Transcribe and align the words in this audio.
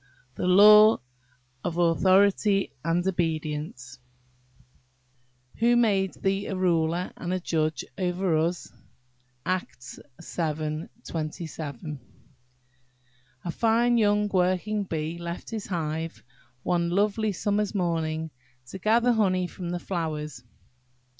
THE 0.33 0.47
LAW 0.47 0.97
OF 1.63 1.77
AUTHORITY 1.77 2.71
AND 2.83 3.05
OBEDIENCE 3.07 3.99
"Who 5.57 5.75
made 5.75 6.15
thee 6.15 6.47
a 6.47 6.55
ruler 6.55 7.13
and 7.15 7.31
a 7.31 7.39
judge 7.39 7.85
over 7.99 8.35
us?"–ACTS 8.35 9.99
vii. 10.35 10.87
27. 11.07 11.99
A 13.45 13.51
FINE 13.51 13.97
young 13.99 14.27
Working 14.29 14.85
bee 14.85 15.19
left 15.19 15.51
his 15.51 15.67
hive, 15.67 16.23
one 16.63 16.89
lovely 16.89 17.31
summer's 17.31 17.75
morning, 17.75 18.31
to 18.69 18.79
gather 18.79 19.11
honey 19.11 19.45
from 19.45 19.69
the 19.69 19.77
flowers. 19.79 20.43